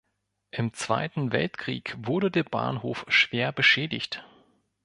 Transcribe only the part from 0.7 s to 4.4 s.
Zweiten Weltkrieg wurde der Bahnhof schwer beschädigt.